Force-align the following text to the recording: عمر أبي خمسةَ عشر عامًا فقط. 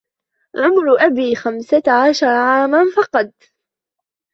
عمر 0.55 0.95
أبي 1.05 1.35
خمسةَ 1.35 1.83
عشر 1.87 2.27
عامًا 2.27 2.85
فقط. 2.95 3.31